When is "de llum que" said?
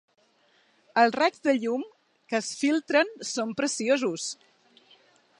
1.47-2.37